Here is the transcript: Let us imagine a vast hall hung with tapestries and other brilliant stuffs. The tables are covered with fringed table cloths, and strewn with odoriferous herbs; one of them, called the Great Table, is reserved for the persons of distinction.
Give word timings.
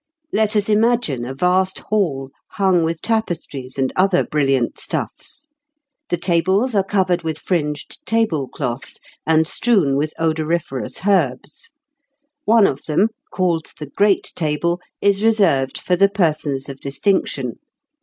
Let 0.33 0.55
us 0.55 0.67
imagine 0.67 1.25
a 1.25 1.35
vast 1.35 1.77
hall 1.91 2.31
hung 2.53 2.81
with 2.83 3.03
tapestries 3.03 3.77
and 3.77 3.93
other 3.95 4.23
brilliant 4.23 4.79
stuffs. 4.79 5.45
The 6.09 6.17
tables 6.17 6.73
are 6.73 6.83
covered 6.83 7.21
with 7.21 7.37
fringed 7.37 8.03
table 8.03 8.47
cloths, 8.47 8.99
and 9.27 9.45
strewn 9.47 9.95
with 9.95 10.15
odoriferous 10.17 11.05
herbs; 11.05 11.69
one 12.45 12.65
of 12.65 12.85
them, 12.85 13.09
called 13.31 13.73
the 13.77 13.91
Great 13.95 14.31
Table, 14.35 14.81
is 15.01 15.23
reserved 15.23 15.77
for 15.79 15.95
the 15.95 16.09
persons 16.09 16.67
of 16.67 16.79
distinction. 16.79 17.59